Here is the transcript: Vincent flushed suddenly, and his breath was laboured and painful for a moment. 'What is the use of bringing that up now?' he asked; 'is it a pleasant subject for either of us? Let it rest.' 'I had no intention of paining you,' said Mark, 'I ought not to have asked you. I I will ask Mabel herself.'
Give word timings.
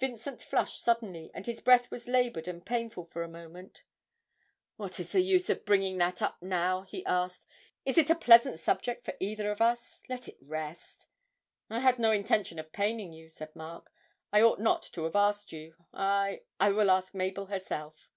Vincent 0.00 0.40
flushed 0.40 0.80
suddenly, 0.80 1.30
and 1.34 1.44
his 1.44 1.60
breath 1.60 1.90
was 1.90 2.08
laboured 2.08 2.48
and 2.48 2.64
painful 2.64 3.04
for 3.04 3.22
a 3.22 3.28
moment. 3.28 3.82
'What 4.78 4.98
is 4.98 5.12
the 5.12 5.20
use 5.20 5.50
of 5.50 5.66
bringing 5.66 5.98
that 5.98 6.22
up 6.22 6.40
now?' 6.40 6.84
he 6.84 7.04
asked; 7.04 7.46
'is 7.84 7.98
it 7.98 8.08
a 8.08 8.14
pleasant 8.14 8.60
subject 8.60 9.04
for 9.04 9.12
either 9.20 9.50
of 9.50 9.60
us? 9.60 10.00
Let 10.08 10.26
it 10.26 10.38
rest.' 10.40 11.06
'I 11.68 11.80
had 11.80 11.98
no 11.98 12.12
intention 12.12 12.58
of 12.58 12.72
paining 12.72 13.12
you,' 13.12 13.28
said 13.28 13.54
Mark, 13.54 13.92
'I 14.32 14.40
ought 14.40 14.58
not 14.62 14.84
to 14.92 15.04
have 15.04 15.14
asked 15.16 15.52
you. 15.52 15.74
I 15.92 16.40
I 16.58 16.70
will 16.70 16.90
ask 16.90 17.12
Mabel 17.12 17.44
herself.' 17.44 18.08